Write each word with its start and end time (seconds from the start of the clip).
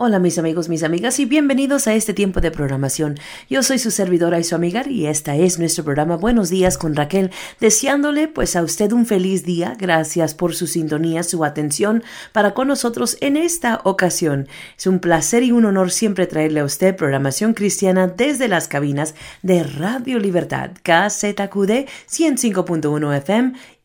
Hola 0.00 0.20
mis 0.20 0.38
amigos, 0.38 0.68
mis 0.68 0.84
amigas 0.84 1.18
y 1.18 1.24
bienvenidos 1.24 1.88
a 1.88 1.94
este 1.94 2.14
tiempo 2.14 2.40
de 2.40 2.52
programación. 2.52 3.18
Yo 3.50 3.64
soy 3.64 3.80
su 3.80 3.90
servidora 3.90 4.38
y 4.38 4.44
su 4.44 4.54
amiga 4.54 4.84
y 4.88 5.06
esta 5.06 5.34
es 5.34 5.58
nuestro 5.58 5.82
programa 5.82 6.16
Buenos 6.16 6.50
días 6.50 6.78
con 6.78 6.94
Raquel, 6.94 7.32
deseándole 7.58 8.28
pues 8.28 8.54
a 8.54 8.62
usted 8.62 8.92
un 8.92 9.06
feliz 9.06 9.44
día. 9.44 9.74
Gracias 9.76 10.34
por 10.34 10.54
su 10.54 10.68
sintonía, 10.68 11.24
su 11.24 11.44
atención 11.44 12.04
para 12.30 12.54
con 12.54 12.68
nosotros 12.68 13.16
en 13.20 13.36
esta 13.36 13.80
ocasión. 13.82 14.46
Es 14.78 14.86
un 14.86 15.00
placer 15.00 15.42
y 15.42 15.50
un 15.50 15.64
honor 15.64 15.90
siempre 15.90 16.28
traerle 16.28 16.60
a 16.60 16.64
usted 16.64 16.94
programación 16.94 17.52
cristiana 17.52 18.06
desde 18.06 18.46
las 18.46 18.68
cabinas 18.68 19.16
de 19.42 19.64
Radio 19.64 20.20
Libertad, 20.20 20.70
KZQD 20.84 21.88
105.1 22.08 23.16
FM 23.16 23.77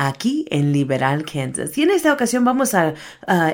aquí 0.00 0.46
en 0.48 0.72
Liberal, 0.72 1.26
Kansas. 1.26 1.76
Y 1.76 1.82
en 1.82 1.90
esta 1.90 2.10
ocasión 2.12 2.42
vamos 2.42 2.74
a, 2.74 2.94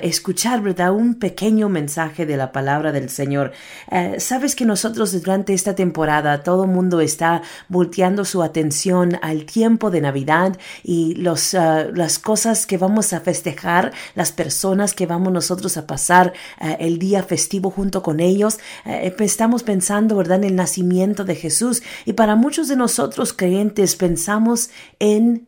escuchar, 0.01 0.63
¿verdad?, 0.63 0.93
un 0.93 1.17
pequeño 1.17 1.69
mensaje 1.69 2.25
de 2.25 2.37
la 2.37 2.53
palabra 2.53 2.93
del 2.93 3.11
Señor. 3.11 3.53
Eh, 3.91 4.17
Sabes 4.21 4.55
que 4.55 4.65
nosotros 4.65 5.13
durante 5.13 5.53
esta 5.53 5.75
temporada 5.75 6.43
todo 6.43 6.65
el 6.65 6.71
mundo 6.71 7.01
está 7.01 7.43
volteando 7.69 8.25
su 8.25 8.43
atención 8.43 9.19
al 9.23 9.45
tiempo 9.45 9.91
de 9.91 10.01
Navidad 10.01 10.57
y 10.83 11.15
los, 11.17 11.55
ah, 11.55 11.87
las 11.93 12.19
cosas 12.19 12.66
que 12.66 12.79
vamos 12.79 13.13
a 13.13 13.21
festejar, 13.21 13.93
las 14.15 14.31
personas 14.33 14.95
que 14.95 15.07
vamos 15.07 15.33
nosotros 15.33 15.77
a 15.77 15.87
pasar 15.87 16.33
eh, 16.60 16.77
el 16.79 16.99
día 16.99 17.23
festivo 17.23 17.71
junto 17.71 18.03
con 18.03 18.21
ellos. 18.21 18.59
Estamos 18.85 19.65
pensando, 19.65 20.16
¿verdad?, 20.16 20.38
en 20.38 20.45
el 20.45 20.57
nacimiento 20.57 21.25
de 21.25 21.35
Jesús. 21.35 21.83
Y 22.05 22.13
para 22.13 22.37
muchos 22.37 22.69
de 22.69 22.77
nosotros 22.77 23.33
creyentes 23.33 23.97
pensamos 23.97 24.71
en 25.01 25.47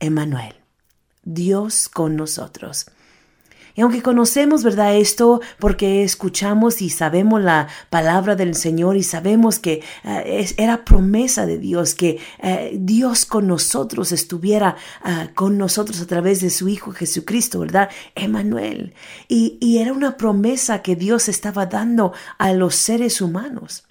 Emmanuel, 0.00 0.54
Dios 1.24 1.88
con 1.88 2.16
nosotros. 2.16 2.86
Y 3.78 3.80
aunque 3.80 4.02
conocemos, 4.02 4.64
¿verdad? 4.64 4.96
Esto 4.96 5.40
porque 5.60 6.02
escuchamos 6.02 6.82
y 6.82 6.90
sabemos 6.90 7.40
la 7.40 7.68
palabra 7.90 8.34
del 8.34 8.56
Señor 8.56 8.96
y 8.96 9.04
sabemos 9.04 9.60
que 9.60 9.84
eh, 10.02 10.52
era 10.56 10.84
promesa 10.84 11.46
de 11.46 11.58
Dios, 11.58 11.94
que 11.94 12.18
eh, 12.42 12.72
Dios 12.74 13.24
con 13.24 13.46
nosotros 13.46 14.10
estuviera 14.10 14.74
ah, 15.04 15.28
con 15.36 15.58
nosotros 15.58 16.00
a 16.00 16.06
través 16.08 16.40
de 16.40 16.50
su 16.50 16.68
Hijo 16.68 16.90
Jesucristo, 16.90 17.60
¿verdad? 17.60 17.88
Emmanuel. 18.16 18.94
Y, 19.28 19.58
y 19.60 19.78
era 19.78 19.92
una 19.92 20.16
promesa 20.16 20.82
que 20.82 20.96
Dios 20.96 21.28
estaba 21.28 21.66
dando 21.66 22.12
a 22.36 22.52
los 22.54 22.74
seres 22.74 23.20
humanos. 23.20 23.87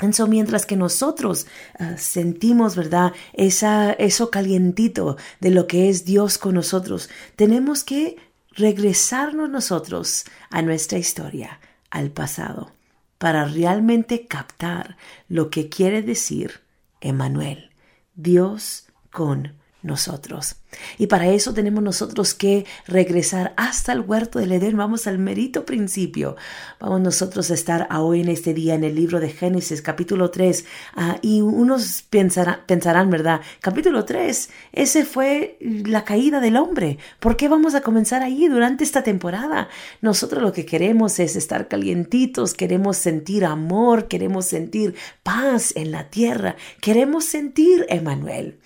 Entonces, 0.00 0.28
mientras 0.28 0.64
que 0.64 0.76
nosotros 0.76 1.46
ah, 1.78 1.96
sentimos, 1.96 2.76
¿verdad? 2.76 3.12
Esa, 3.32 3.92
eso 3.92 4.30
calientito 4.30 5.16
de 5.40 5.50
lo 5.50 5.66
que 5.66 5.88
es 5.88 6.04
Dios 6.04 6.38
con 6.38 6.54
nosotros, 6.54 7.10
tenemos 7.34 7.82
que 7.82 8.16
regresarnos 8.52 9.50
nosotros 9.50 10.24
a 10.50 10.62
nuestra 10.62 10.98
historia, 10.98 11.60
al 11.90 12.10
pasado, 12.10 12.72
para 13.18 13.44
realmente 13.44 14.26
captar 14.26 14.96
lo 15.28 15.50
que 15.50 15.68
quiere 15.68 16.02
decir 16.02 16.60
Emmanuel, 17.00 17.70
Dios 18.14 18.86
con 19.10 19.57
nosotros. 19.82 20.56
Y 20.98 21.06
para 21.06 21.28
eso 21.28 21.54
tenemos 21.54 21.82
nosotros 21.82 22.34
que 22.34 22.66
regresar 22.86 23.54
hasta 23.56 23.92
el 23.92 24.00
huerto 24.00 24.38
del 24.38 24.52
Edén. 24.52 24.76
Vamos 24.76 25.06
al 25.06 25.18
merito 25.18 25.64
principio. 25.64 26.36
Vamos 26.80 27.00
nosotros 27.00 27.50
a 27.50 27.54
estar 27.54 27.88
hoy 27.96 28.20
en 28.20 28.28
este 28.28 28.54
día 28.54 28.74
en 28.74 28.84
el 28.84 28.94
libro 28.94 29.20
de 29.20 29.30
Génesis, 29.30 29.80
capítulo 29.80 30.30
3. 30.30 30.64
Ah, 30.94 31.18
y 31.22 31.40
unos 31.40 32.02
pensarán, 32.02 33.10
¿verdad? 33.10 33.40
Capítulo 33.60 34.04
3, 34.04 34.50
ese 34.72 35.04
fue 35.04 35.56
la 35.60 36.04
caída 36.04 36.40
del 36.40 36.56
hombre. 36.56 36.98
¿Por 37.20 37.36
qué 37.36 37.48
vamos 37.48 37.74
a 37.74 37.80
comenzar 37.80 38.22
ahí 38.22 38.48
durante 38.48 38.84
esta 38.84 39.02
temporada? 39.02 39.68
Nosotros 40.00 40.42
lo 40.42 40.52
que 40.52 40.66
queremos 40.66 41.18
es 41.20 41.36
estar 41.36 41.68
calientitos, 41.68 42.54
queremos 42.54 42.96
sentir 42.96 43.44
amor, 43.44 44.08
queremos 44.08 44.46
sentir 44.46 44.96
paz 45.22 45.72
en 45.76 45.92
la 45.92 46.10
tierra, 46.10 46.56
queremos 46.80 47.24
sentir 47.24 47.86
Emanuel. 47.88 48.58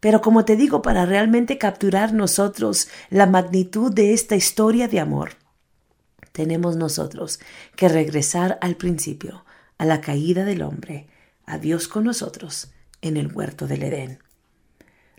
Pero 0.00 0.20
como 0.20 0.44
te 0.44 0.56
digo, 0.56 0.82
para 0.82 1.06
realmente 1.06 1.58
capturar 1.58 2.12
nosotros 2.12 2.88
la 3.10 3.26
magnitud 3.26 3.92
de 3.92 4.14
esta 4.14 4.36
historia 4.36 4.86
de 4.86 5.00
amor, 5.00 5.32
tenemos 6.32 6.76
nosotros 6.76 7.40
que 7.74 7.88
regresar 7.88 8.58
al 8.60 8.76
principio, 8.76 9.44
a 9.76 9.84
la 9.84 10.00
caída 10.00 10.44
del 10.44 10.62
hombre, 10.62 11.08
a 11.46 11.58
Dios 11.58 11.88
con 11.88 12.04
nosotros 12.04 12.70
en 13.02 13.16
el 13.16 13.32
huerto 13.32 13.66
del 13.66 13.82
Edén. 13.82 14.18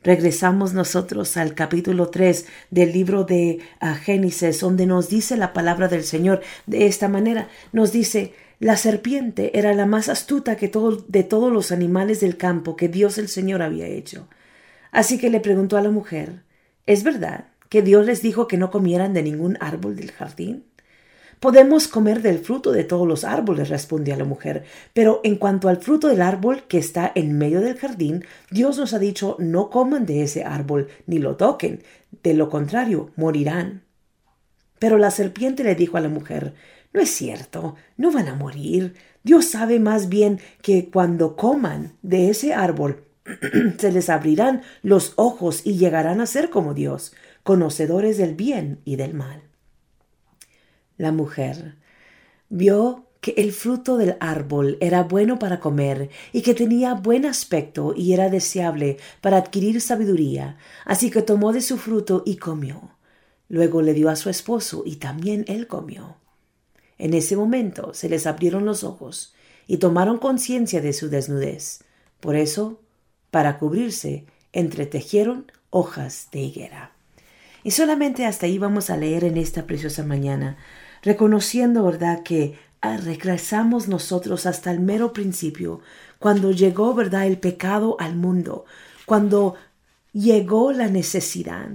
Regresamos 0.01 0.73
nosotros 0.73 1.35
al 1.35 1.55
capítulo 1.55 2.07
3 2.09 2.45
del 2.71 2.93
libro 2.93 3.25
de 3.25 3.59
ah, 3.81 3.95
Génesis, 3.95 4.61
donde 4.61 4.85
nos 4.85 5.09
dice 5.09 5.35
la 5.35 5.51
palabra 5.51 5.89
del 5.89 6.05
Señor 6.05 6.41
de 6.67 6.87
esta 6.87 7.09
manera. 7.09 7.49
Nos 7.73 7.91
dice, 7.91 8.33
la 8.59 8.77
serpiente 8.77 9.57
era 9.59 9.73
la 9.73 9.85
más 9.85 10.07
astuta 10.07 10.55
que 10.55 10.71
de 11.07 11.23
todos 11.23 11.51
los 11.51 11.73
animales 11.73 12.21
del 12.21 12.37
campo 12.37 12.77
que 12.77 12.87
Dios 12.87 13.17
el 13.17 13.27
Señor 13.27 13.61
había 13.61 13.87
hecho. 13.87 14.29
Así 14.91 15.17
que 15.17 15.29
le 15.29 15.39
preguntó 15.39 15.77
a 15.77 15.81
la 15.81 15.91
mujer, 15.91 16.43
¿es 16.85 17.03
verdad 17.03 17.45
que 17.69 17.81
Dios 17.81 18.05
les 18.05 18.21
dijo 18.21 18.47
que 18.47 18.57
no 18.57 18.71
comieran 18.71 19.13
de 19.13 19.23
ningún 19.23 19.57
árbol 19.61 19.95
del 19.95 20.11
jardín? 20.11 20.65
Podemos 21.39 21.87
comer 21.87 22.21
del 22.21 22.39
fruto 22.39 22.73
de 22.73 22.83
todos 22.83 23.07
los 23.07 23.23
árboles, 23.23 23.69
respondió 23.69 24.17
la 24.17 24.25
mujer, 24.25 24.65
pero 24.93 25.21
en 25.23 25.37
cuanto 25.37 25.69
al 25.69 25.77
fruto 25.77 26.09
del 26.09 26.21
árbol 26.21 26.63
que 26.67 26.77
está 26.77 27.11
en 27.15 27.37
medio 27.37 27.61
del 27.61 27.77
jardín, 27.77 28.25
Dios 28.51 28.77
nos 28.77 28.93
ha 28.93 28.99
dicho 28.99 29.37
no 29.39 29.69
coman 29.69 30.05
de 30.05 30.23
ese 30.23 30.43
árbol 30.43 30.89
ni 31.07 31.17
lo 31.17 31.37
toquen, 31.37 31.81
de 32.23 32.33
lo 32.33 32.49
contrario 32.49 33.11
morirán. 33.15 33.83
Pero 34.79 34.97
la 34.97 35.11
serpiente 35.11 35.63
le 35.63 35.75
dijo 35.75 35.95
a 35.95 36.01
la 36.01 36.09
mujer, 36.09 36.55
no 36.91 36.99
es 36.99 37.09
cierto, 37.09 37.75
no 37.95 38.11
van 38.11 38.27
a 38.27 38.35
morir. 38.35 38.95
Dios 39.23 39.45
sabe 39.45 39.79
más 39.79 40.09
bien 40.09 40.41
que 40.61 40.89
cuando 40.89 41.37
coman 41.37 41.93
de 42.01 42.29
ese 42.29 42.53
árbol 42.53 43.05
se 43.77 43.91
les 43.91 44.09
abrirán 44.09 44.61
los 44.81 45.13
ojos 45.15 45.61
y 45.65 45.77
llegarán 45.77 46.21
a 46.21 46.25
ser 46.25 46.49
como 46.49 46.73
Dios, 46.73 47.13
conocedores 47.43 48.17
del 48.17 48.35
bien 48.35 48.79
y 48.85 48.95
del 48.95 49.13
mal. 49.13 49.43
La 50.97 51.11
mujer 51.11 51.75
vio 52.49 53.05
que 53.21 53.33
el 53.37 53.51
fruto 53.51 53.97
del 53.97 54.15
árbol 54.19 54.77
era 54.79 55.03
bueno 55.03 55.39
para 55.39 55.59
comer 55.59 56.09
y 56.31 56.41
que 56.41 56.53
tenía 56.53 56.93
buen 56.93 57.25
aspecto 57.25 57.93
y 57.95 58.13
era 58.13 58.29
deseable 58.29 58.97
para 59.21 59.37
adquirir 59.37 59.81
sabiduría, 59.81 60.57
así 60.85 61.11
que 61.11 61.21
tomó 61.21 61.51
de 61.51 61.61
su 61.61 61.77
fruto 61.77 62.23
y 62.25 62.37
comió. 62.37 62.95
Luego 63.49 63.81
le 63.81 63.93
dio 63.93 64.09
a 64.09 64.15
su 64.15 64.29
esposo 64.29 64.83
y 64.85 64.97
también 64.97 65.43
él 65.47 65.67
comió. 65.67 66.17
En 66.97 67.13
ese 67.13 67.35
momento 67.35 67.93
se 67.93 68.09
les 68.09 68.27
abrieron 68.27 68.65
los 68.65 68.83
ojos 68.83 69.33
y 69.67 69.77
tomaron 69.77 70.17
conciencia 70.17 70.81
de 70.81 70.93
su 70.93 71.09
desnudez. 71.09 71.83
Por 72.19 72.35
eso 72.35 72.79
para 73.31 73.57
cubrirse, 73.57 74.25
entretejieron 74.53 75.51
hojas 75.69 76.27
de 76.31 76.39
higuera. 76.39 76.91
Y 77.63 77.71
solamente 77.71 78.25
hasta 78.25 78.45
ahí 78.45 78.57
vamos 78.57 78.89
a 78.89 78.97
leer 78.97 79.23
en 79.23 79.37
esta 79.37 79.67
preciosa 79.67 80.03
mañana, 80.03 80.57
reconociendo, 81.01 81.83
¿verdad?, 81.83 82.23
que 82.23 82.57
ah, 82.81 82.97
regresamos 82.97 83.87
nosotros 83.87 84.45
hasta 84.45 84.71
el 84.71 84.79
mero 84.79 85.13
principio, 85.13 85.81
cuando 86.19 86.51
llegó, 86.51 86.93
¿verdad?, 86.93 87.27
el 87.27 87.37
pecado 87.37 87.97
al 87.99 88.15
mundo, 88.15 88.65
cuando 89.05 89.55
llegó 90.13 90.71
la 90.71 90.87
necesidad 90.87 91.69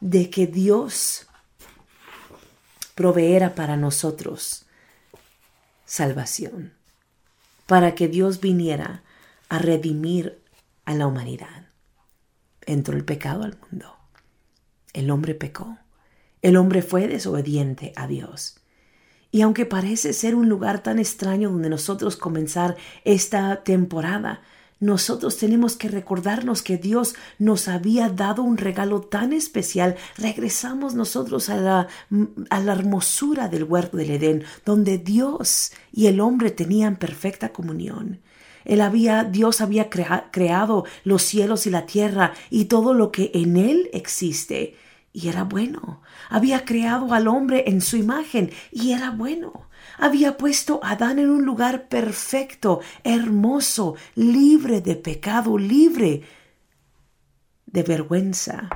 de 0.00 0.30
que 0.30 0.46
Dios 0.46 1.26
proveera 2.94 3.54
para 3.54 3.76
nosotros 3.76 4.66
salvación, 5.84 6.72
para 7.66 7.94
que 7.94 8.08
Dios 8.08 8.40
viniera 8.40 9.02
a 9.48 9.58
redimir 9.58 10.39
a 10.90 10.94
la 10.94 11.06
humanidad. 11.06 11.68
Entró 12.66 12.96
el 12.96 13.04
pecado 13.04 13.44
al 13.44 13.58
mundo. 13.70 13.96
El 14.92 15.10
hombre 15.10 15.34
pecó. 15.34 15.78
El 16.42 16.56
hombre 16.56 16.82
fue 16.82 17.06
desobediente 17.06 17.92
a 17.96 18.06
Dios. 18.06 18.56
Y 19.30 19.42
aunque 19.42 19.66
parece 19.66 20.12
ser 20.12 20.34
un 20.34 20.48
lugar 20.48 20.82
tan 20.82 20.98
extraño 20.98 21.50
donde 21.50 21.68
nosotros 21.68 22.16
comenzar 22.16 22.76
esta 23.04 23.62
temporada, 23.62 24.42
nosotros 24.80 25.36
tenemos 25.36 25.76
que 25.76 25.88
recordarnos 25.88 26.62
que 26.62 26.78
Dios 26.78 27.14
nos 27.38 27.68
había 27.68 28.08
dado 28.08 28.42
un 28.42 28.56
regalo 28.56 29.02
tan 29.02 29.32
especial. 29.32 29.96
Regresamos 30.16 30.94
nosotros 30.94 31.50
a 31.50 31.56
la, 31.56 31.88
a 32.48 32.60
la 32.60 32.72
hermosura 32.72 33.48
del 33.48 33.64
huerto 33.64 33.98
del 33.98 34.10
Edén, 34.10 34.44
donde 34.64 34.98
Dios 34.98 35.72
y 35.92 36.06
el 36.06 36.18
hombre 36.18 36.50
tenían 36.50 36.96
perfecta 36.96 37.50
comunión. 37.50 38.22
Él 38.64 38.80
había, 38.80 39.24
Dios 39.24 39.60
había 39.60 39.88
creado 39.88 40.84
los 41.04 41.22
cielos 41.22 41.66
y 41.66 41.70
la 41.70 41.86
tierra 41.86 42.32
y 42.50 42.66
todo 42.66 42.94
lo 42.94 43.10
que 43.10 43.30
en 43.34 43.56
él 43.56 43.90
existe. 43.92 44.76
Y 45.12 45.28
era 45.28 45.44
bueno. 45.44 46.02
Había 46.28 46.64
creado 46.64 47.12
al 47.14 47.26
hombre 47.26 47.64
en 47.66 47.80
su 47.80 47.96
imagen 47.96 48.50
y 48.70 48.92
era 48.92 49.10
bueno. 49.10 49.68
Había 49.98 50.36
puesto 50.36 50.80
a 50.82 50.92
Adán 50.92 51.18
en 51.18 51.30
un 51.30 51.44
lugar 51.44 51.88
perfecto, 51.88 52.80
hermoso, 53.02 53.96
libre 54.14 54.80
de 54.80 54.96
pecado, 54.96 55.58
libre 55.58 56.22
de 57.66 57.82
vergüenza. 57.82 58.68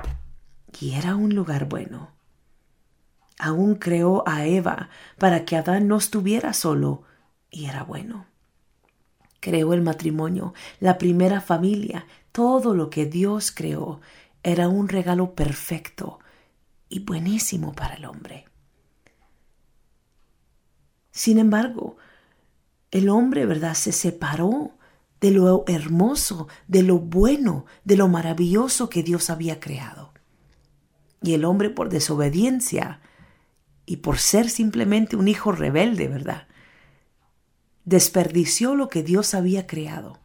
Y 0.79 0.93
era 0.93 1.15
un 1.15 1.33
lugar 1.33 1.69
bueno. 1.69 2.11
Aún 3.39 3.75
creó 3.75 4.23
a 4.27 4.45
Eva 4.45 4.89
para 5.17 5.45
que 5.45 5.55
Adán 5.55 5.87
no 5.87 5.97
estuviera 5.97 6.53
solo, 6.53 7.03
y 7.49 7.65
era 7.65 7.83
bueno. 7.83 8.25
Creó 9.45 9.75
el 9.75 9.83
matrimonio, 9.83 10.55
la 10.79 10.97
primera 10.97 11.39
familia, 11.39 12.07
todo 12.31 12.73
lo 12.73 12.89
que 12.89 13.05
Dios 13.05 13.51
creó 13.51 14.01
era 14.41 14.69
un 14.69 14.89
regalo 14.89 15.35
perfecto 15.35 16.17
y 16.89 17.01
buenísimo 17.01 17.71
para 17.73 17.93
el 17.93 18.05
hombre. 18.05 18.45
Sin 21.11 21.37
embargo, 21.37 21.97
el 22.89 23.07
hombre, 23.07 23.45
¿verdad?, 23.45 23.75
se 23.75 23.91
separó 23.91 24.71
de 25.21 25.29
lo 25.29 25.63
hermoso, 25.67 26.47
de 26.67 26.81
lo 26.81 26.97
bueno, 26.97 27.67
de 27.83 27.97
lo 27.97 28.07
maravilloso 28.07 28.89
que 28.89 29.03
Dios 29.03 29.29
había 29.29 29.59
creado. 29.59 30.11
Y 31.21 31.35
el 31.35 31.45
hombre 31.45 31.69
por 31.69 31.89
desobediencia 31.89 32.99
y 33.85 33.97
por 33.97 34.17
ser 34.17 34.49
simplemente 34.49 35.15
un 35.15 35.27
hijo 35.27 35.51
rebelde, 35.51 36.07
¿verdad? 36.07 36.47
Desperdició 37.85 38.73
lo 38.73 38.89
que 38.89 39.03
Dios 39.03 39.35
había 39.35 39.67
creado 39.67 40.19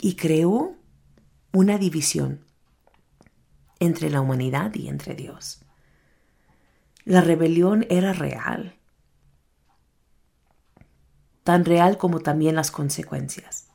y 0.00 0.16
creó 0.16 0.74
una 1.52 1.76
división 1.76 2.44
entre 3.78 4.08
la 4.08 4.22
humanidad 4.22 4.74
y 4.74 4.88
entre 4.88 5.14
Dios. 5.14 5.60
La 7.04 7.20
rebelión 7.20 7.86
era 7.90 8.14
real, 8.14 8.78
tan 11.44 11.66
real 11.66 11.98
como 11.98 12.20
también 12.20 12.54
las 12.54 12.70
consecuencias. 12.70 13.68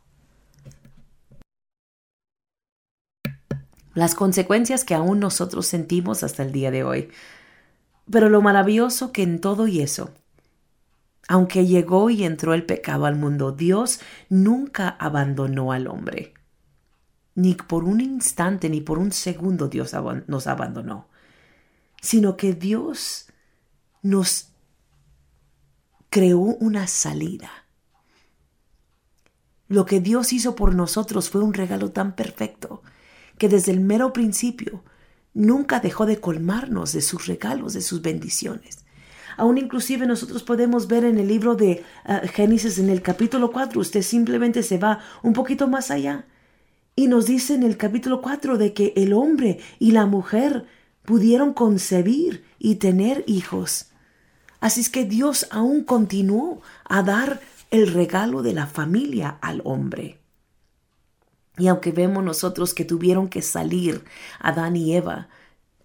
Las 3.94 4.16
consecuencias 4.16 4.84
que 4.84 4.96
aún 4.96 5.20
nosotros 5.20 5.68
sentimos 5.68 6.24
hasta 6.24 6.42
el 6.42 6.52
día 6.52 6.72
de 6.72 6.84
hoy. 6.84 7.10
Pero 8.10 8.30
lo 8.30 8.42
maravilloso 8.42 9.12
que 9.12 9.24
en 9.24 9.42
todo 9.42 9.68
y 9.68 9.82
eso, 9.82 10.14
aunque 11.28 11.66
llegó 11.66 12.10
y 12.10 12.24
entró 12.24 12.54
el 12.54 12.66
pecado 12.66 13.06
al 13.06 13.16
mundo, 13.16 13.52
Dios 13.52 14.00
nunca 14.30 14.90
abandonó 14.90 15.72
al 15.72 15.88
hombre. 15.88 16.34
Ni 17.36 17.54
por 17.54 17.84
un 17.84 18.02
instante, 18.02 18.70
ni 18.70 18.82
por 18.82 18.98
un 18.98 19.12
segundo 19.12 19.68
Dios 19.68 19.94
nos 20.28 20.48
abandonó, 20.48 21.08
sino 22.02 22.38
que 22.38 22.54
Dios 22.54 23.28
nos 24.02 24.50
creó 26.10 26.40
una 26.40 26.88
salida. 26.88 27.52
Lo 29.68 29.86
que 29.86 30.00
Dios 30.00 30.32
hizo 30.32 30.56
por 30.56 30.74
nosotros 30.74 31.30
fue 31.30 31.44
un 31.44 31.54
regalo 31.54 31.92
tan 31.92 32.16
perfecto 32.16 32.82
que 33.38 33.50
desde 33.50 33.74
el 33.74 33.82
mero 33.82 34.14
principio 34.14 34.84
nunca 35.34 35.82
dejó 35.82 36.06
de 36.06 36.22
colmarnos 36.22 36.94
de 36.94 37.02
sus 37.02 37.28
regalos, 37.28 37.74
de 37.74 37.82
sus 37.82 38.02
bendiciones. 38.02 38.87
Aún 39.38 39.58
inclusive 39.58 40.06
nosotros 40.06 40.44
podemos 40.44 40.88
ver 40.88 41.06
en 41.06 41.20
el 41.20 41.28
libro 41.28 41.56
de 41.56 41.84
ah, 42.04 42.22
Génesis 42.26 42.80
en 42.80 42.90
el 42.90 43.02
capítulo 43.02 43.52
4, 43.52 43.80
usted 43.80 44.02
simplemente 44.02 44.64
se 44.64 44.78
va 44.78 45.00
un 45.24 45.34
poquito 45.34 45.68
más 45.68 45.92
allá 45.92 46.26
y 46.96 47.08
nos 47.08 47.28
dice 47.28 47.54
en 47.54 47.62
el 47.62 47.78
capítulo 47.78 48.22
4 48.22 48.58
de 48.58 48.74
que 48.74 48.92
el 48.98 49.14
hombre 49.14 49.60
y 49.78 49.92
la 49.92 50.08
mujer 50.08 50.66
pudieron 51.04 51.54
concebir 51.54 52.44
y 52.58 52.76
tener 52.76 53.24
hijos. 53.28 53.92
Así 54.60 54.82
es 54.82 54.90
que 54.90 55.06
Dios 55.06 55.48
aún 55.52 55.84
continuó 55.84 56.62
a 56.84 57.04
dar 57.04 57.40
el 57.70 57.94
regalo 57.94 58.42
de 58.42 58.54
la 58.54 58.66
familia 58.66 59.38
al 59.42 59.62
hombre. 59.64 60.20
Y 61.60 61.68
aunque 61.68 61.92
vemos 61.92 62.24
nosotros 62.24 62.74
que 62.74 62.84
tuvieron 62.84 63.30
que 63.30 63.44
salir 63.44 64.04
Adán 64.40 64.76
y 64.76 64.96
Eva, 64.96 65.30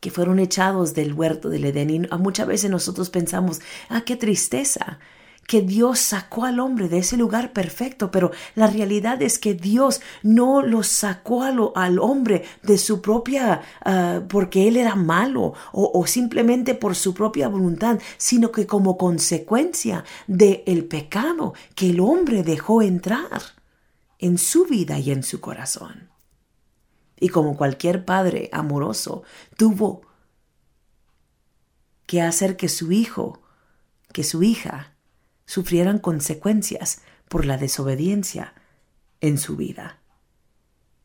que 0.03 0.11
fueron 0.11 0.41
echados 0.41 0.95
del 0.95 1.13
huerto 1.13 1.49
del 1.49 1.65
Edén, 1.65 1.89
y 1.91 2.01
muchas 2.19 2.49
veces 2.49 2.69
nosotros 2.69 3.09
pensamos, 3.09 3.61
ah, 3.89 4.01
qué 4.05 4.17
tristeza, 4.17 4.99
que 5.47 5.63
Dios 5.63 6.01
sacó 6.01 6.45
al 6.45 6.59
hombre 6.59 6.89
de 6.89 6.99
ese 6.99 7.17
lugar 7.17 7.53
perfecto, 7.53 8.11
pero 8.11 8.33
la 8.57 8.67
realidad 8.67 9.23
es 9.23 9.39
que 9.39 9.55
Dios 9.55 10.01
no 10.25 10.61
lo 10.61 10.83
sacó 10.83 11.45
al 11.45 12.01
hombre 12.01 12.43
de 12.65 12.79
su 12.79 13.01
propia, 13.01 13.63
ah, 13.85 14.23
porque 14.29 14.67
él 14.67 14.77
era 14.77 14.97
malo 14.97 15.55
o, 15.71 15.93
o, 15.95 16.07
simplemente 16.09 16.75
por 16.75 16.97
su 16.97 17.15
propia 17.15 17.47
voluntad, 17.47 18.01
sino 18.17 18.51
que 18.51 18.67
como 18.67 18.99
consecuencia 18.99 20.05
del 20.27 20.65
el 20.67 20.85
pecado 20.85 21.55
que 21.77 21.91
el 21.91 22.01
hombre 22.01 22.43
dejó 22.43 22.83
entrar 22.83 23.41
en 24.19 24.37
su 24.37 24.65
vida 24.65 24.99
y 24.99 25.13
en 25.13 25.23
su 25.23 25.41
corazón. 25.41 26.12
Y 27.23 27.29
como 27.29 27.57
cualquier 27.57 28.05
padre 28.05 28.51
amoroso 28.53 29.23
tuvo 29.57 30.03
que 32.05 32.21
hacer 32.21 32.57
que 32.57 32.69
su 32.69 32.91
hijo, 32.91 33.41
que 34.13 34.25
su 34.25 34.43
hija, 34.43 34.97
sufrieran 35.47 36.01
consecuencias 36.01 37.01
por 37.29 37.47
la 37.47 37.59
desobediencia 37.59 38.55
en 39.21 39.39
su 39.39 39.55
vida. 39.57 40.01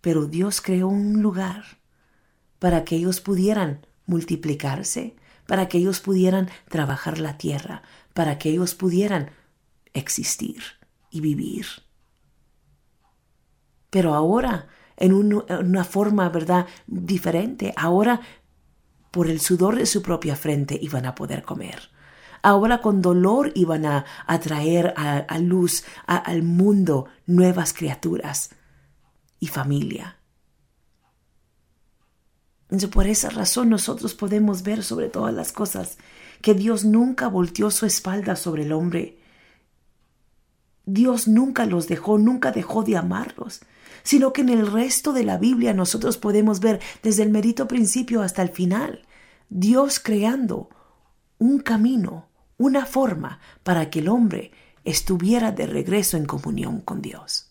Pero 0.02 0.25
Dios 0.25 0.60
creó 0.60 0.88
un 0.88 1.22
lugar 1.22 1.81
para 2.58 2.84
que 2.84 2.96
ellos 2.96 3.22
pudieran 3.22 3.86
multiplicarse, 4.08 5.16
para 5.46 5.68
que 5.68 5.78
ellos 5.78 6.00
pudieran 6.00 6.50
trabajar 6.68 7.19
la 7.19 7.38
tierra, 7.38 7.84
para 8.16 8.40
que 8.40 8.50
ellos 8.50 8.74
pudieran 8.74 9.30
existir 9.94 10.64
y 11.12 11.22
vivir. 11.22 11.68
Pero 13.92 14.16
ahora, 14.16 14.68
en, 14.98 15.14
una 15.14 15.84
forma, 15.84 16.28
¿verdad?, 16.30 16.66
diferente, 16.88 17.74
ahora 17.78 18.20
por 19.12 19.30
el 19.30 19.40
sudor 19.40 19.78
de 19.78 19.86
su 19.86 20.02
propia 20.02 20.36
frente 20.36 20.78
iban 20.82 21.06
a 21.06 21.16
poder 21.16 21.44
comer 21.44 21.90
Ahora 22.42 22.82
con 22.82 23.02
dolor 23.02 23.52
iban 23.56 23.86
a, 23.86 24.06
traer 24.42 24.94
a, 24.96 25.40
luz 25.40 25.84
al 26.06 26.44
mundo 26.44 27.08
nuevas 27.26 27.74
criaturas 27.74 28.52
y 29.40 29.48
familia. 29.48 30.18
Entonces, 32.64 32.90
por 32.90 33.07
esa 33.07 33.30
razón 33.30 33.69
nosotros 33.69 34.14
podemos 34.14 34.64
ver 34.64 34.83
sobre 34.83 35.10
todas 35.10 35.33
las 35.33 35.52
cosas 35.52 35.98
que 36.42 36.54
Dios 36.54 36.86
nunca 36.86 37.28
volteó 37.28 37.71
su 37.71 37.86
espalda 37.86 38.36
sobre 38.36 38.64
el 38.64 38.74
hombre. 38.74 39.19
Dios 40.86 41.28
nunca 41.28 41.66
los 41.66 41.88
dejó, 41.88 42.18
nunca 42.18 42.52
dejó 42.52 42.83
de 42.83 42.98
amarlos, 42.98 43.62
sino 44.04 44.34
que 44.34 44.42
en 44.42 44.50
el 44.50 44.72
resto 44.72 45.14
de 45.14 45.24
la 45.24 45.38
Biblia 45.38 45.74
nosotros 45.74 46.18
podemos 46.18 46.60
ver 46.60 46.80
desde 47.04 47.24
el 47.24 47.30
merito 47.30 47.68
principio 47.68 48.22
hasta 48.22 48.42
el 48.42 48.50
final, 48.50 49.04
Dios 49.50 50.00
creando 50.00 50.70
un 51.38 51.60
camino 51.60 52.28
una 52.58 52.86
forma 52.86 53.40
para 53.64 53.90
que 53.90 54.00
el 54.00 54.10
hombre 54.10 54.52
estuviera 54.84 55.52
de 55.52 55.68
regreso 55.68 56.18
en 56.18 56.26
comunión 56.26 56.82
con 56.82 57.02
Dios. 57.02 57.50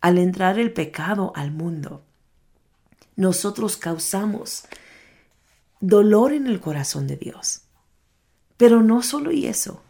Al 0.00 0.18
entrar 0.18 0.58
el 0.58 0.72
pecado 0.72 1.32
al 1.34 1.50
mundo, 1.50 2.04
nosotros 3.16 3.76
causamos 3.76 4.64
dolor 5.80 6.32
en 6.32 6.46
el 6.46 6.60
corazón 6.60 7.06
de 7.06 7.16
Dios. 7.16 7.62
Pero 8.56 8.82
no 8.82 9.02
solo 9.02 9.30
eso, 9.30 9.82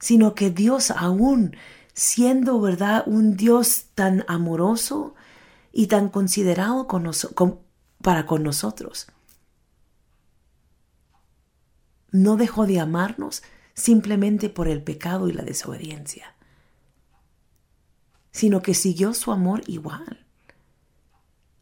sino 0.00 0.34
que 0.34 0.50
Dios 0.50 0.90
aún 0.90 1.56
siendo, 1.96 2.60
¿verdad?, 2.60 3.02
un 3.06 3.36
Dios 3.36 3.86
tan 3.94 4.24
amoroso 4.28 5.14
y 5.72 5.86
tan 5.86 6.10
considerado 6.10 6.86
para 8.02 8.26
con 8.26 8.42
nosotros, 8.42 9.06
no 12.12 12.36
dejó 12.36 12.66
de 12.66 12.80
amarnos 12.80 13.42
simplemente 13.74 14.50
por 14.50 14.68
el 14.68 14.82
pecado 14.82 15.28
y 15.28 15.32
la 15.32 15.42
desobediencia, 15.42 16.34
sino 18.30 18.60
que 18.60 18.74
siguió 18.74 19.14
su 19.14 19.32
amor 19.32 19.62
igual. 19.66 20.26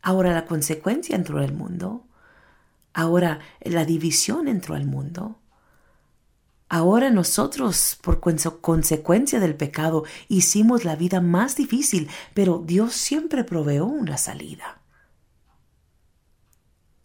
Ahora 0.03 0.33
la 0.33 0.47
consecuencia 0.47 1.15
entró 1.15 1.39
al 1.39 1.53
mundo, 1.53 2.09
ahora 2.93 3.39
la 3.63 3.85
división 3.85 4.49
entró 4.49 4.75
al 4.75 4.85
mundo. 4.85 5.39
Ahora 6.75 7.09
nosotros, 7.09 7.97
por 8.03 8.19
consecuencia 8.19 9.39
del 9.39 9.55
pecado, 9.55 10.03
hicimos 10.29 10.85
la 10.85 10.97
vida 10.97 11.21
más 11.21 11.55
difícil, 11.55 12.11
pero 12.35 12.65
Dios 12.67 12.95
siempre 12.95 13.45
proveó 13.45 13.87
una 13.87 14.19
salida. 14.19 14.83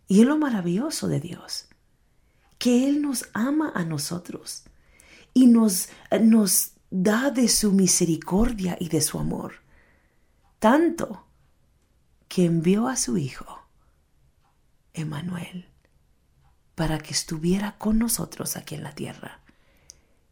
Y 0.07 0.21
es 0.21 0.25
lo 0.25 0.39
maravilloso 0.39 1.07
de 1.07 1.19
Dios 1.19 1.67
que 2.57 2.89
Él 2.89 3.03
nos 3.03 3.29
ama 3.35 3.71
a 3.75 3.85
nosotros 3.85 4.63
y 5.35 5.45
nos, 5.45 5.89
nos 6.19 6.71
da 6.89 7.29
de 7.29 7.47
su 7.47 7.71
misericordia 7.71 8.75
y 8.79 8.89
de 8.89 9.01
su 9.01 9.19
amor, 9.19 9.53
tanto 10.57 11.27
que 12.27 12.45
envió 12.45 12.87
a 12.87 12.95
su 12.95 13.17
Hijo, 13.19 13.67
Emanuel, 14.95 15.69
para 16.73 16.97
que 16.97 17.13
estuviera 17.13 17.77
con 17.77 17.99
nosotros 17.99 18.57
aquí 18.57 18.73
en 18.73 18.81
la 18.81 18.95
tierra 18.95 19.41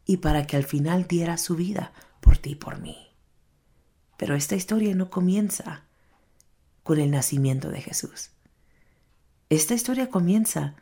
y 0.07 0.17
para 0.17 0.47
que 0.47 0.55
al 0.55 0.63
final 0.63 1.05
diera 1.05 1.37
su 1.37 1.55
vida 1.55 1.93
por 2.21 2.37
ti 2.37 2.51
y 2.51 2.55
por 2.55 2.79
mí. 2.79 2.97
Pero 4.17 4.35
esta 4.35 4.55
historia 4.55 4.95
no 4.95 5.11
comienza 5.11 5.83
con 6.81 6.99
el 6.99 7.11
nacimiento 7.11 7.69
de 7.69 7.81
Jesús. 7.81 8.31
Esta 9.49 9.73
historia 9.73 10.09
comienza 10.09 10.75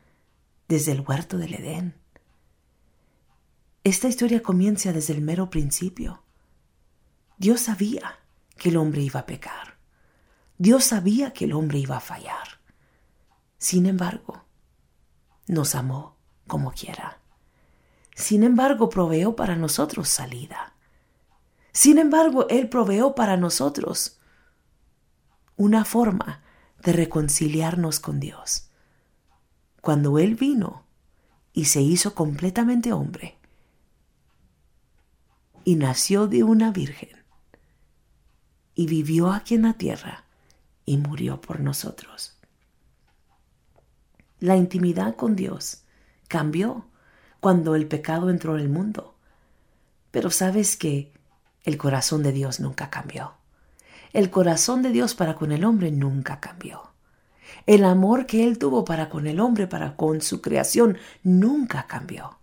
desde 0.68 0.92
el 0.92 1.02
huerto 1.02 1.38
del 1.38 1.56
Edén. 1.56 1.96
Esta 3.84 4.08
historia 4.08 4.42
comienza 4.42 4.94
desde 4.94 5.14
el 5.14 5.22
mero 5.22 5.50
principio. 5.50 6.24
Dios 7.38 7.62
sabía 7.62 8.20
que 8.58 8.70
el 8.70 8.78
hombre 8.78 9.02
iba 9.02 9.22
a 9.22 9.26
pecar. 9.26 9.78
Dios 10.58 10.86
sabía 10.86 11.34
que 11.34 11.46
el 11.46 11.54
hombre 11.54 11.80
iba 11.80 11.98
a 11.98 12.02
fallar. 12.02 12.62
Sin 13.58 13.88
embargo, 13.88 14.46
nos 15.48 15.76
amó 15.76 16.16
como 16.48 16.72
quiera. 16.72 17.20
Sin 18.16 18.44
embargo, 18.44 18.90
proveó 18.90 19.36
para 19.36 19.56
nosotros 19.56 20.10
salida. 20.10 20.74
Sin 21.74 22.00
embargo, 22.00 22.48
Él 22.50 22.70
proveó 22.70 23.14
para 23.14 23.38
nosotros 23.38 24.20
una 25.58 25.86
forma 25.86 26.42
de 26.82 26.94
reconciliarnos 26.94 28.00
con 28.00 28.20
Dios. 28.20 28.70
Cuando 29.82 30.18
Él 30.18 30.36
vino 30.36 30.86
y 31.54 31.66
se 31.66 31.82
hizo 31.82 32.16
completamente 32.16 32.94
hombre, 32.94 33.38
y 35.66 35.76
nació 35.76 36.28
de 36.28 36.44
una 36.44 36.72
virgen 36.72 37.10
y 38.76 38.86
vivió 38.86 39.32
aquí 39.32 39.56
en 39.56 39.64
la 39.64 39.74
tierra 39.74 40.26
y 40.86 40.98
murió 40.98 41.42
por 41.42 41.60
nosotros. 41.60 42.38
La 44.40 44.56
intimidad 44.56 45.16
con 45.16 45.36
Dios 45.36 45.84
cambió 46.28 46.86
cuando 47.46 47.76
el 47.76 47.86
pecado 47.86 48.32
entró 48.32 48.56
en 48.56 48.62
el 48.62 48.70
mundo. 48.70 49.14
Pero 50.10 50.32
sabes 50.32 50.76
que 50.76 51.14
el 51.64 51.78
corazón 51.78 52.24
de 52.24 52.32
Dios 52.32 52.60
nunca 52.60 52.90
cambió. 52.90 53.36
El 54.14 54.32
corazón 54.32 54.82
de 54.82 54.90
Dios 54.90 55.14
para 55.14 55.36
con 55.36 55.52
el 55.52 55.64
hombre 55.64 55.92
nunca 55.92 56.40
cambió. 56.40 56.94
El 57.68 57.86
amor 57.86 58.26
que 58.26 58.48
Él 58.48 58.58
tuvo 58.58 58.84
para 58.84 59.10
con 59.10 59.28
el 59.28 59.40
hombre, 59.40 59.68
para 59.68 59.96
con 59.96 60.22
su 60.22 60.42
creación, 60.42 60.98
nunca 61.22 61.86
cambió. 61.86 62.40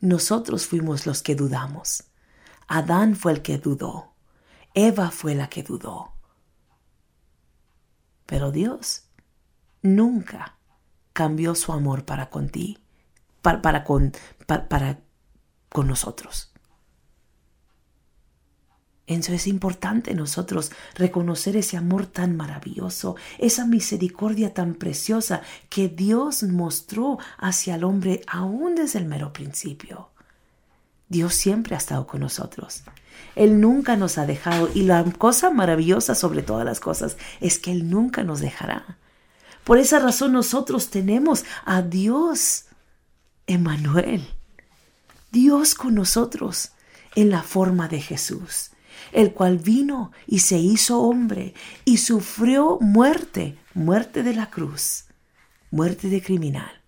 Nosotros 0.00 0.66
fuimos 0.66 1.06
los 1.06 1.22
que 1.22 1.34
dudamos. 1.34 2.04
Adán 2.68 3.16
fue 3.16 3.32
el 3.32 3.40
que 3.40 3.56
dudó. 3.56 4.12
Eva 4.74 5.10
fue 5.10 5.34
la 5.34 5.48
que 5.48 5.62
dudó. 5.62 6.12
Pero 8.26 8.52
Dios 8.52 9.04
nunca 9.80 10.58
cambió 11.14 11.54
su 11.54 11.72
amor 11.72 12.04
para 12.04 12.28
con 12.28 12.50
ti, 12.50 12.78
para, 13.40 13.84
con, 13.84 14.12
para 14.46 15.00
con 15.70 15.88
nosotros. 15.88 16.50
Eso 19.06 19.34
es 19.34 19.46
importante 19.46 20.14
nosotros 20.14 20.72
reconocer 20.94 21.56
ese 21.56 21.76
amor 21.76 22.06
tan 22.06 22.36
maravilloso, 22.36 23.16
esa 23.38 23.66
misericordia 23.66 24.54
tan 24.54 24.74
preciosa 24.74 25.42
que 25.68 25.88
Dios 25.88 26.42
mostró 26.42 27.18
hacia 27.38 27.74
el 27.74 27.84
hombre 27.84 28.22
aún 28.26 28.74
desde 28.74 28.98
el 28.98 29.04
mero 29.04 29.32
principio. 29.32 30.10
Dios 31.08 31.34
siempre 31.34 31.74
ha 31.74 31.78
estado 31.78 32.06
con 32.06 32.20
nosotros. 32.20 32.82
Él 33.36 33.60
nunca 33.60 33.96
nos 33.96 34.16
ha 34.16 34.24
dejado 34.24 34.70
y 34.74 34.82
la 34.82 35.04
cosa 35.04 35.50
maravillosa 35.50 36.14
sobre 36.14 36.42
todas 36.42 36.64
las 36.64 36.80
cosas 36.80 37.18
es 37.40 37.58
que 37.58 37.72
Él 37.72 37.90
nunca 37.90 38.24
nos 38.24 38.40
dejará. 38.40 38.98
Por 39.64 39.78
esa 39.78 39.98
razón 39.98 40.32
nosotros 40.32 40.90
tenemos 40.90 41.44
a 41.64 41.82
Dios, 41.82 42.66
Emmanuel, 43.46 44.26
Dios 45.32 45.74
con 45.74 45.94
nosotros 45.94 46.70
en 47.16 47.30
la 47.30 47.42
forma 47.42 47.88
de 47.88 48.00
Jesús 48.00 48.70
el 49.12 49.32
cual 49.32 49.58
vino 49.58 50.12
y 50.26 50.40
se 50.40 50.58
hizo 50.58 51.00
hombre 51.00 51.54
y 51.84 51.98
sufrió 51.98 52.78
muerte, 52.80 53.56
muerte 53.72 54.22
de 54.22 54.34
la 54.34 54.50
cruz, 54.50 55.04
muerte 55.70 56.08
de 56.08 56.22
criminal, 56.22 56.80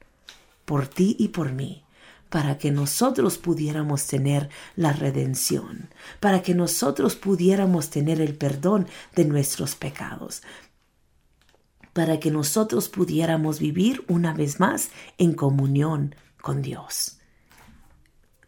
por 0.64 0.88
ti 0.88 1.16
y 1.18 1.28
por 1.28 1.52
mí, 1.52 1.84
para 2.28 2.58
que 2.58 2.72
nosotros 2.72 3.38
pudiéramos 3.38 4.06
tener 4.06 4.50
la 4.74 4.92
redención, 4.92 5.88
para 6.18 6.42
que 6.42 6.54
nosotros 6.54 7.14
pudiéramos 7.14 7.90
tener 7.90 8.20
el 8.20 8.34
perdón 8.34 8.88
de 9.14 9.24
nuestros 9.24 9.76
pecados, 9.76 10.42
para 11.96 12.20
que 12.20 12.30
nosotros 12.30 12.90
pudiéramos 12.90 13.58
vivir 13.58 14.04
una 14.06 14.34
vez 14.34 14.60
más 14.60 14.90
en 15.16 15.32
comunión 15.32 16.14
con 16.42 16.60
Dios. 16.60 17.16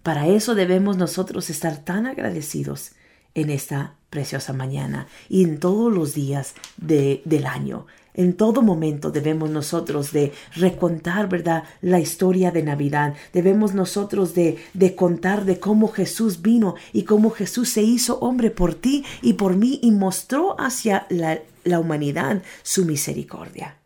Para 0.03 0.27
eso 0.27 0.55
debemos 0.55 0.99
nosotros 0.99 1.49
estar 1.49 1.79
tan 1.79 2.07
agradecidos 2.07 2.93
en 3.33 3.49
esta 3.49 3.95
preciosa 4.11 4.53
mañana 4.53 5.07
y 5.31 5.45
en 5.45 5.61
todos 5.61 5.91
los 5.91 6.13
días 6.13 6.57
de, 6.77 7.23
del 7.25 7.47
año. 7.47 7.87
En 8.13 8.35
todo 8.35 8.61
momento 8.61 9.11
debemos 9.11 9.49
nosotros 9.49 10.13
de 10.13 10.35
recontar, 10.55 11.31
¿verdad?, 11.31 11.65
la 11.81 12.01
historia 12.01 12.51
de 12.51 12.63
Navidad. 12.63 13.15
Debemos 13.33 13.73
nosotros 13.73 14.35
de, 14.35 14.59
de 14.75 14.95
contar 14.95 15.47
de 15.47 15.59
cómo 15.59 15.89
Jesús 15.89 16.43
vino 16.43 16.75
y 16.93 17.05
cómo 17.05 17.31
Jesús 17.31 17.71
se 17.71 17.81
hizo 17.81 18.19
hombre 18.19 18.51
por 18.51 18.75
ti 18.75 19.07
y 19.23 19.35
por 19.35 19.57
mí 19.57 19.81
y 19.83 19.91
mostró 19.93 20.61
hacia 20.61 21.07
la, 21.09 21.39
la 21.69 21.81
humanidad 21.81 22.43
su 22.63 22.85
misericordia. 22.85 23.77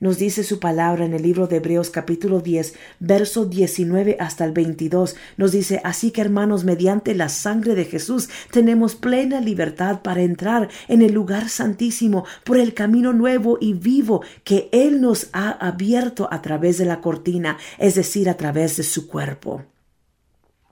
Nos 0.00 0.16
dice 0.16 0.44
su 0.44 0.60
palabra 0.60 1.04
en 1.04 1.12
el 1.12 1.22
libro 1.22 1.46
de 1.46 1.56
Hebreos 1.56 1.90
capítulo 1.90 2.40
10, 2.40 2.72
verso 3.00 3.44
19 3.44 4.16
hasta 4.18 4.46
el 4.46 4.52
22. 4.52 5.14
Nos 5.36 5.52
dice, 5.52 5.82
así 5.84 6.10
que 6.10 6.22
hermanos, 6.22 6.64
mediante 6.64 7.14
la 7.14 7.28
sangre 7.28 7.74
de 7.74 7.84
Jesús 7.84 8.30
tenemos 8.50 8.94
plena 8.94 9.42
libertad 9.42 10.00
para 10.00 10.22
entrar 10.22 10.70
en 10.88 11.02
el 11.02 11.12
lugar 11.12 11.50
santísimo 11.50 12.24
por 12.44 12.56
el 12.56 12.72
camino 12.72 13.12
nuevo 13.12 13.58
y 13.60 13.74
vivo 13.74 14.22
que 14.42 14.70
Él 14.72 15.02
nos 15.02 15.28
ha 15.34 15.50
abierto 15.50 16.28
a 16.32 16.40
través 16.40 16.78
de 16.78 16.86
la 16.86 17.02
cortina, 17.02 17.58
es 17.76 17.94
decir, 17.94 18.30
a 18.30 18.38
través 18.38 18.78
de 18.78 18.84
su 18.84 19.06
cuerpo. 19.06 19.64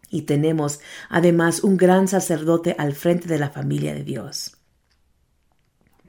Y 0.08 0.22
tenemos 0.22 0.80
además 1.10 1.62
un 1.62 1.76
gran 1.76 2.08
sacerdote 2.08 2.74
al 2.78 2.94
frente 2.94 3.28
de 3.28 3.38
la 3.38 3.50
familia 3.50 3.92
de 3.92 4.04
Dios. 4.04 4.57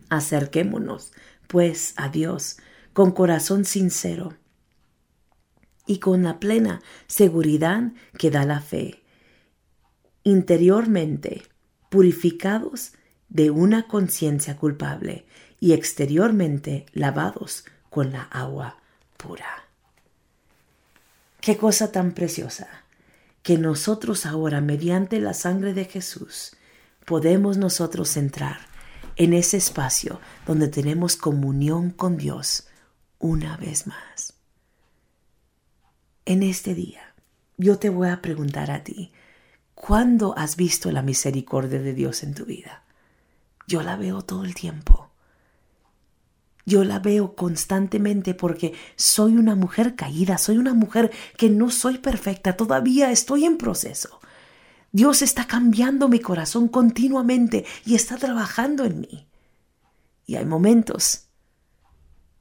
Acerquémonos, 0.09 1.11
pues, 1.47 1.93
a 1.97 2.09
Dios 2.09 2.57
con 2.93 3.11
corazón 3.11 3.65
sincero 3.65 4.35
y 5.85 5.99
con 5.99 6.23
la 6.23 6.39
plena 6.39 6.81
seguridad 7.07 7.91
que 8.17 8.29
da 8.29 8.45
la 8.45 8.61
fe, 8.61 9.01
interiormente 10.23 11.43
purificados 11.89 12.93
de 13.29 13.49
una 13.49 13.87
conciencia 13.87 14.57
culpable 14.57 15.25
y 15.59 15.73
exteriormente 15.73 16.85
lavados 16.93 17.65
con 17.89 18.11
la 18.11 18.23
agua 18.23 18.77
pura. 19.17 19.65
Qué 21.41 21.57
cosa 21.57 21.91
tan 21.91 22.11
preciosa 22.11 22.67
que 23.41 23.57
nosotros 23.57 24.25
ahora, 24.25 24.61
mediante 24.61 25.19
la 25.19 25.33
sangre 25.33 25.73
de 25.73 25.85
Jesús, 25.85 26.55
podemos 27.05 27.57
nosotros 27.57 28.17
entrar 28.17 28.68
en 29.19 29.33
ese 29.33 29.57
espacio 29.57 30.21
donde 30.47 30.69
tenemos 30.69 31.17
comunión 31.17 31.91
con 31.91 32.15
Dios 32.15 32.67
una 33.19 33.57
vez 33.57 33.85
más. 33.85 34.33
En 36.25 36.41
este 36.41 36.73
día, 36.73 37.13
yo 37.57 37.77
te 37.77 37.89
voy 37.89 38.07
a 38.07 38.21
preguntar 38.21 38.71
a 38.71 38.85
ti, 38.85 39.11
¿cuándo 39.75 40.33
has 40.37 40.55
visto 40.55 40.89
la 40.91 41.01
misericordia 41.01 41.81
de 41.81 41.93
Dios 41.93 42.23
en 42.23 42.33
tu 42.33 42.45
vida? 42.45 42.83
Yo 43.67 43.83
la 43.83 43.97
veo 43.97 44.21
todo 44.21 44.45
el 44.45 44.55
tiempo. 44.55 45.11
Yo 46.65 46.85
la 46.85 46.99
veo 46.99 47.35
constantemente 47.35 48.33
porque 48.33 48.73
soy 48.95 49.35
una 49.35 49.55
mujer 49.55 49.95
caída, 49.95 50.37
soy 50.37 50.57
una 50.57 50.73
mujer 50.73 51.11
que 51.35 51.49
no 51.49 51.71
soy 51.71 51.97
perfecta, 51.97 52.55
todavía 52.55 53.11
estoy 53.11 53.43
en 53.43 53.57
proceso. 53.57 54.18
Dios 54.91 55.21
está 55.21 55.45
cambiando 55.45 56.09
mi 56.09 56.19
corazón 56.19 56.67
continuamente 56.67 57.65
y 57.85 57.95
está 57.95 58.17
trabajando 58.17 58.85
en 58.85 59.01
mí. 59.01 59.27
Y 60.25 60.35
hay 60.35 60.45
momentos 60.45 61.29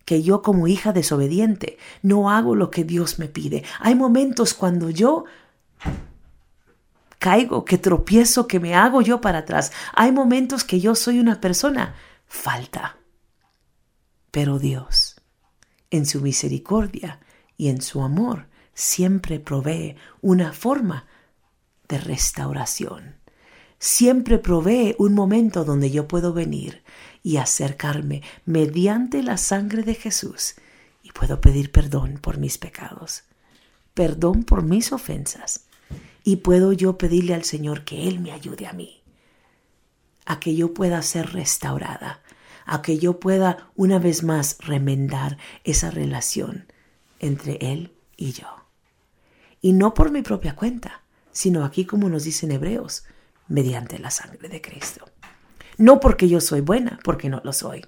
que 0.04 0.22
yo 0.22 0.40
como 0.40 0.68
hija 0.68 0.92
desobediente 0.92 1.76
no 2.02 2.30
hago 2.30 2.54
lo 2.54 2.70
que 2.70 2.84
Dios 2.84 3.18
me 3.18 3.28
pide. 3.28 3.64
Hay 3.80 3.94
momentos 3.94 4.54
cuando 4.54 4.88
yo 4.88 5.26
caigo, 7.18 7.64
que 7.64 7.78
tropiezo, 7.78 8.46
que 8.46 8.60
me 8.60 8.74
hago 8.74 9.02
yo 9.02 9.20
para 9.20 9.40
atrás. 9.40 9.72
Hay 9.94 10.12
momentos 10.12 10.64
que 10.64 10.80
yo 10.80 10.94
soy 10.94 11.18
una 11.18 11.40
persona 11.40 11.94
falta. 12.26 12.96
Pero 14.30 14.58
Dios, 14.58 15.20
en 15.90 16.06
su 16.06 16.20
misericordia 16.20 17.20
y 17.56 17.68
en 17.68 17.82
su 17.82 18.02
amor, 18.02 18.46
siempre 18.72 19.40
provee 19.40 19.96
una 20.20 20.52
forma 20.52 21.06
de 21.88 21.98
restauración. 21.98 23.16
Siempre 23.78 24.38
provee 24.38 24.96
un 24.98 25.14
momento 25.14 25.64
donde 25.64 25.90
yo 25.90 26.08
puedo 26.08 26.32
venir 26.32 26.82
y 27.22 27.36
acercarme 27.36 28.22
mediante 28.44 29.22
la 29.22 29.36
sangre 29.36 29.82
de 29.82 29.94
Jesús 29.94 30.56
y 31.02 31.12
puedo 31.12 31.40
pedir 31.40 31.70
perdón 31.70 32.18
por 32.20 32.38
mis 32.38 32.58
pecados, 32.58 33.24
perdón 33.94 34.44
por 34.44 34.62
mis 34.62 34.92
ofensas 34.92 35.66
y 36.24 36.36
puedo 36.36 36.72
yo 36.72 36.98
pedirle 36.98 37.34
al 37.34 37.44
Señor 37.44 37.84
que 37.84 38.08
Él 38.08 38.20
me 38.20 38.32
ayude 38.32 38.66
a 38.66 38.72
mí, 38.72 39.02
a 40.26 40.40
que 40.40 40.54
yo 40.54 40.74
pueda 40.74 41.00
ser 41.02 41.32
restaurada, 41.32 42.20
a 42.66 42.82
que 42.82 42.98
yo 42.98 43.18
pueda 43.18 43.70
una 43.76 43.98
vez 43.98 44.22
más 44.22 44.58
remendar 44.60 45.38
esa 45.64 45.90
relación 45.90 46.66
entre 47.18 47.58
Él 47.60 47.94
y 48.16 48.32
yo. 48.32 48.48
Y 49.60 49.72
no 49.72 49.94
por 49.94 50.10
mi 50.10 50.22
propia 50.22 50.54
cuenta, 50.54 51.02
sino 51.38 51.64
aquí 51.64 51.84
como 51.84 52.08
nos 52.08 52.24
dicen 52.24 52.50
hebreos, 52.50 53.04
mediante 53.46 54.00
la 54.00 54.10
sangre 54.10 54.48
de 54.48 54.60
Cristo. 54.60 55.08
No 55.76 56.00
porque 56.00 56.28
yo 56.28 56.40
soy 56.40 56.62
buena, 56.62 56.98
porque 57.04 57.28
no 57.28 57.40
lo 57.44 57.52
soy. 57.52 57.86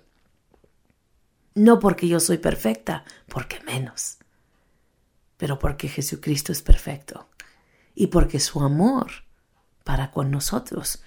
No 1.56 1.80
porque 1.80 2.06
yo 2.06 2.20
soy 2.20 2.38
perfecta, 2.38 3.04
porque 3.26 3.58
menos. 3.66 4.18
Pero 5.36 5.58
porque 5.58 5.88
Jesucristo 5.88 6.52
es 6.52 6.62
perfecto. 6.62 7.28
Y 7.92 8.06
porque 8.06 8.38
su 8.38 8.60
amor 8.60 9.10
para 9.82 10.12
con 10.12 10.30
nosotros 10.30 11.02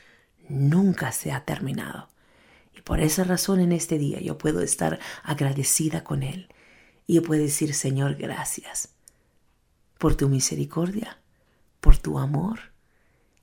nunca 0.49 1.13
se 1.13 1.31
ha 1.31 1.45
terminado. 1.45 2.09
Y 2.75 2.81
por 2.81 2.99
esa 2.99 3.23
razón 3.23 3.61
en 3.61 3.71
este 3.71 3.97
día 3.97 4.19
yo 4.19 4.37
puedo 4.37 4.59
estar 4.59 4.99
agradecida 5.23 6.03
con 6.03 6.23
Él. 6.23 6.49
Y 7.07 7.13
yo 7.13 7.23
puedo 7.23 7.41
decir, 7.41 7.73
Señor, 7.73 8.15
gracias 8.15 8.89
por 9.97 10.15
tu 10.15 10.27
misericordia, 10.27 11.22
por 11.83 11.97
tu 11.97 12.17
amor 12.17 12.71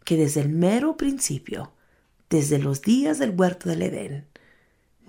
que 0.02 0.16
desde 0.16 0.40
el 0.40 0.48
mero 0.48 0.96
principio, 0.96 1.74
desde 2.30 2.58
los 2.58 2.80
días 2.80 3.18
del 3.18 3.38
huerto 3.38 3.68
del 3.68 3.82
Edén, 3.82 4.26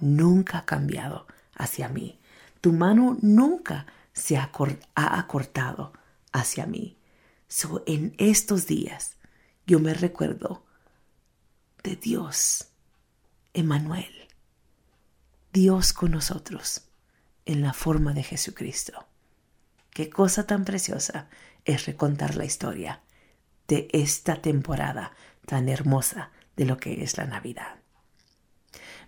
nunca 0.01 0.59
ha 0.59 0.65
cambiado 0.65 1.27
hacia 1.55 1.87
mí. 1.87 2.19
Tu 2.59 2.73
mano 2.73 3.17
nunca 3.21 3.85
se 4.11 4.35
ha 4.35 4.51
acortado 4.95 5.93
hacia 6.33 6.65
mí. 6.65 6.97
So, 7.47 7.83
en 7.87 8.13
estos 8.17 8.67
días 8.67 9.15
yo 9.65 9.79
me 9.79 9.93
recuerdo 9.93 10.65
de 11.83 11.95
Dios, 11.95 12.67
Emanuel, 13.53 14.27
Dios 15.53 15.93
con 15.93 16.11
nosotros 16.11 16.81
en 17.45 17.61
la 17.61 17.71
forma 17.71 18.13
de 18.13 18.23
Jesucristo. 18.23 19.05
Qué 19.89 20.09
cosa 20.09 20.45
tan 20.45 20.65
preciosa 20.65 21.29
es 21.63 21.85
recontar 21.85 22.35
la 22.35 22.43
historia 22.43 23.01
de 23.67 23.87
esta 23.91 24.41
temporada 24.41 25.13
tan 25.45 25.69
hermosa 25.69 26.31
de 26.55 26.65
lo 26.65 26.77
que 26.77 27.03
es 27.03 27.17
la 27.17 27.25
Navidad. 27.25 27.81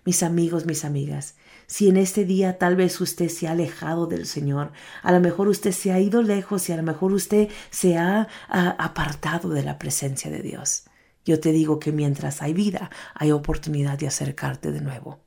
Mis 0.06 0.22
amigos, 0.24 0.66
mis 0.66 0.84
amigas, 0.84 1.36
si 1.66 1.88
en 1.88 1.98
este 1.98 2.26
día 2.26 2.58
tal 2.58 2.76
vez 2.76 3.00
usted 3.00 3.30
se 3.30 3.48
ha 3.48 3.52
alejado 3.52 4.06
del 4.06 4.26
Señor, 4.26 4.74
a 5.02 5.12
lo 5.12 5.20
mejor 5.20 5.48
usted 5.48 5.72
se 5.72 5.92
ha 5.92 6.00
ido 6.00 6.22
lejos 6.22 6.68
y 6.68 6.74
a 6.74 6.78
lo 6.78 6.84
mejor 6.84 7.14
usted 7.14 7.50
se 7.70 7.98
ha, 7.98 8.28
apartado 8.50 9.50
de 9.50 9.64
la 9.64 9.80
presencia 9.80 10.30
de 10.30 10.42
Dios. 10.42 10.84
Yo 11.26 11.40
te 11.40 11.54
digo 11.54 11.80
que 11.80 11.94
mientras 11.94 12.42
hay 12.42 12.54
vida, 12.54 12.92
hay 13.14 13.32
oportunidad 13.32 13.98
de 13.98 14.08
acercarte 14.08 14.72
de 14.72 14.82
nuevo. 14.82 15.22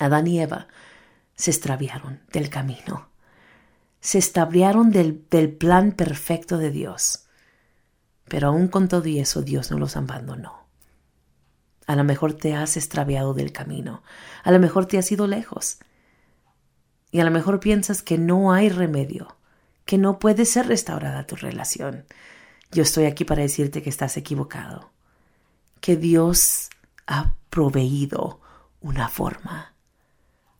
Adán 0.00 0.26
y 0.26 0.40
Eva 0.40 0.66
se 1.36 1.52
extraviaron 1.52 2.20
del 2.32 2.50
camino, 2.50 3.08
se 4.00 4.18
extraviaron 4.18 4.90
del, 4.90 5.24
del 5.30 5.52
plan 5.52 5.92
perfecto 5.92 6.58
de 6.58 6.72
Dios. 6.72 7.26
Pero 8.32 8.48
aún 8.48 8.68
con 8.68 8.88
todo 8.88 9.06
y 9.08 9.18
eso 9.18 9.42
Dios 9.42 9.70
no 9.70 9.78
los 9.78 9.94
abandonó. 9.94 10.64
A 11.86 11.96
lo 11.96 12.02
mejor 12.02 12.32
te 12.32 12.54
has 12.54 12.78
extraviado 12.78 13.34
del 13.34 13.52
camino, 13.52 14.02
a 14.42 14.50
lo 14.50 14.58
mejor 14.58 14.86
te 14.86 14.96
has 14.96 15.12
ido 15.12 15.26
lejos 15.26 15.76
y 17.10 17.20
a 17.20 17.24
lo 17.24 17.30
mejor 17.30 17.60
piensas 17.60 18.02
que 18.02 18.16
no 18.16 18.54
hay 18.54 18.70
remedio, 18.70 19.36
que 19.84 19.98
no 19.98 20.18
puede 20.18 20.46
ser 20.46 20.66
restaurada 20.66 21.26
tu 21.26 21.36
relación. 21.36 22.06
Yo 22.70 22.84
estoy 22.84 23.04
aquí 23.04 23.26
para 23.26 23.42
decirte 23.42 23.82
que 23.82 23.90
estás 23.90 24.16
equivocado, 24.16 24.92
que 25.82 25.98
Dios 25.98 26.70
ha 27.06 27.34
proveído 27.50 28.40
una 28.80 29.10
forma, 29.10 29.74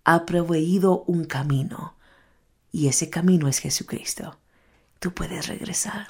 ha 0.05 0.27
proveído 0.27 1.05
un 1.05 1.25
camino 1.25 1.97
y 2.71 2.89
ese 2.89 3.09
camino 3.09 3.49
es 3.49 3.61
Jesucristo. 3.61 4.39
Tú 4.99 5.15
puedes 5.15 5.47
regresar 5.47 6.09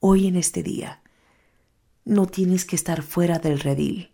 hoy 0.00 0.26
en 0.26 0.36
este 0.36 0.62
día 0.62 1.01
no 2.04 2.26
tienes 2.26 2.64
que 2.64 2.76
estar 2.76 3.02
fuera 3.02 3.38
del 3.38 3.60
redil. 3.60 4.12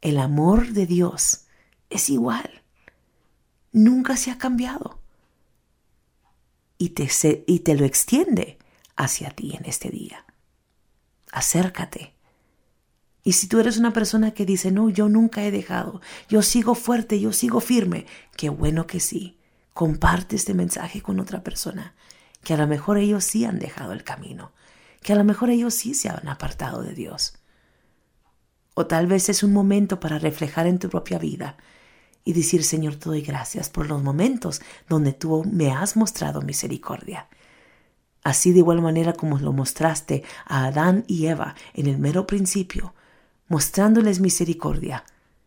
El 0.00 0.18
amor 0.18 0.72
de 0.72 0.86
Dios 0.86 1.46
es 1.88 2.10
igual. 2.10 2.62
Nunca 3.72 4.16
se 4.16 4.30
ha 4.30 4.38
cambiado. 4.38 5.00
Y 6.78 6.90
te, 6.90 7.08
y 7.46 7.60
te 7.60 7.74
lo 7.74 7.84
extiende 7.84 8.58
hacia 8.96 9.30
ti 9.30 9.54
en 9.54 9.66
este 9.66 9.90
día. 9.90 10.24
Acércate. 11.30 12.14
Y 13.22 13.32
si 13.32 13.48
tú 13.48 13.60
eres 13.60 13.76
una 13.76 13.92
persona 13.92 14.32
que 14.32 14.46
dice, 14.46 14.70
no, 14.72 14.88
yo 14.88 15.08
nunca 15.08 15.44
he 15.44 15.50
dejado, 15.50 16.00
yo 16.28 16.42
sigo 16.42 16.74
fuerte, 16.74 17.20
yo 17.20 17.32
sigo 17.32 17.60
firme, 17.60 18.06
qué 18.36 18.48
bueno 18.48 18.86
que 18.86 18.98
sí. 18.98 19.38
Comparte 19.74 20.36
este 20.36 20.54
mensaje 20.54 21.02
con 21.02 21.20
otra 21.20 21.44
persona, 21.44 21.94
que 22.42 22.54
a 22.54 22.56
lo 22.56 22.66
mejor 22.66 22.96
ellos 22.96 23.24
sí 23.24 23.44
han 23.44 23.58
dejado 23.58 23.92
el 23.92 24.04
camino, 24.04 24.52
que 25.02 25.12
a 25.12 25.16
lo 25.16 25.24
mejor 25.24 25.50
ellos 25.50 25.74
sí 25.74 25.94
se 25.94 26.08
han 26.08 26.28
apartado 26.28 26.82
de 26.82 26.94
Dios. 26.94 27.34
O 28.74 28.86
tal 28.86 29.06
vez 29.06 29.28
es 29.28 29.42
un 29.42 29.52
momento 29.52 30.00
para 30.00 30.18
reflejar 30.18 30.66
en 30.66 30.78
tu 30.78 30.88
propia 30.88 31.18
vida 31.18 31.56
y 32.24 32.32
decir, 32.32 32.64
Señor, 32.64 32.96
te 32.96 33.08
doy 33.08 33.22
gracias 33.22 33.70
por 33.70 33.88
los 33.88 34.02
momentos 34.02 34.60
donde 34.88 35.12
tú 35.12 35.44
me 35.50 35.72
has 35.72 35.96
mostrado 35.96 36.42
misericordia. 36.42 37.28
Así 38.22 38.52
de 38.52 38.58
igual 38.58 38.82
manera 38.82 39.14
como 39.14 39.38
lo 39.38 39.52
mostraste 39.52 40.22
a 40.44 40.66
Adán 40.66 41.04
y 41.06 41.26
Eva 41.26 41.54
en 41.72 41.86
el 41.86 41.98
mero 41.98 42.26
principio, 42.26 42.94
mostrándoles 43.48 44.20
misericordia 44.20 45.04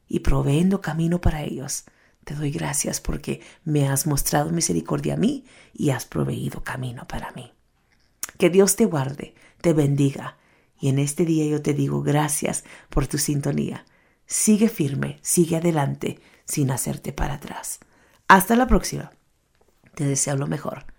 y 0.07 0.19
proveyendo 0.19 0.81
camino 0.81 1.21
para 1.21 1.43
ellos. 1.43 1.85
Te 2.23 2.33
doy 2.33 2.51
gracias 2.51 2.99
porque 2.99 3.41
me 3.63 3.87
has 3.87 4.07
mostrado 4.07 4.49
misericordia 4.49 5.13
a 5.13 5.17
mí 5.17 5.45
y 5.73 5.91
has 5.91 6.05
proveído 6.05 6.63
camino 6.63 7.07
para 7.07 7.31
mí. 7.31 7.53
Que 8.37 8.49
Dios 8.49 8.75
te 8.75 8.85
guarde, 8.85 9.35
te 9.61 9.73
bendiga. 9.73 10.37
Y 10.79 10.89
en 10.89 10.99
este 10.99 11.25
día 11.25 11.45
yo 11.45 11.61
te 11.61 11.73
digo 11.73 12.01
gracias 12.01 12.63
por 12.89 13.07
tu 13.07 13.17
sintonía. 13.17 13.85
Sigue 14.25 14.69
firme, 14.69 15.19
sigue 15.21 15.57
adelante, 15.57 16.19
sin 16.45 16.71
hacerte 16.71 17.13
para 17.13 17.35
atrás. 17.35 17.79
Hasta 18.27 18.55
la 18.55 18.67
próxima. 18.67 19.11
Te 19.95 20.05
deseo 20.05 20.35
lo 20.35 20.47
mejor. 20.47 20.92